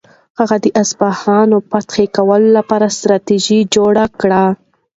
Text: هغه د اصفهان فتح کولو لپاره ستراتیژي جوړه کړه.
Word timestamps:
هغه 0.39 0.55
د 0.63 0.65
اصفهان 0.81 1.49
فتح 1.69 1.95
کولو 2.15 2.49
لپاره 2.57 2.93
ستراتیژي 2.97 3.59
جوړه 3.75 4.05
کړه. 4.19 4.43